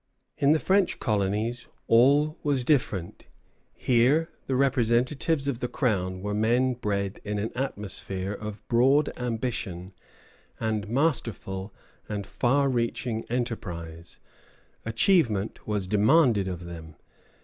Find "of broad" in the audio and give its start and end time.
8.33-9.13